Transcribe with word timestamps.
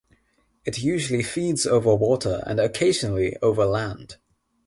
It 0.65 0.79
usually 0.81 1.21
feeds 1.21 1.67
over 1.67 1.93
water 1.93 2.41
and 2.47 2.59
occasionally 2.59 3.37
over 3.43 3.67
land. 3.67 4.15